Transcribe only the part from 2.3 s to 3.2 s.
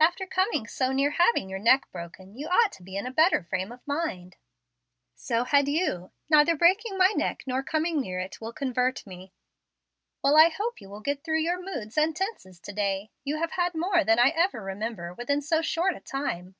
you ought to be in a